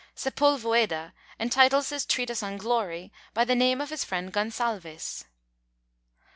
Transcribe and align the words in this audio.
Sepulvueda 0.15 1.13
entitles 1.39 1.89
his 1.89 2.07
Treatise 2.07 2.41
on 2.41 2.57
Glory 2.57 3.13
by 3.35 3.45
the 3.45 3.53
name 3.53 3.79
of 3.79 3.91
his 3.91 4.03
friend 4.03 4.33
Gonsalves. 4.33 5.25